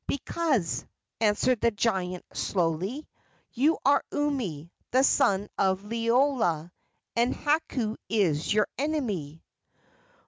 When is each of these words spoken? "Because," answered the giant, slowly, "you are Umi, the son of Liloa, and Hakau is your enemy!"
"Because," 0.07 0.83
answered 1.19 1.61
the 1.61 1.69
giant, 1.69 2.25
slowly, 2.33 3.07
"you 3.53 3.77
are 3.85 4.03
Umi, 4.11 4.71
the 4.89 5.03
son 5.03 5.47
of 5.59 5.83
Liloa, 5.83 6.71
and 7.15 7.35
Hakau 7.35 7.97
is 8.09 8.51
your 8.51 8.67
enemy!" 8.79 9.43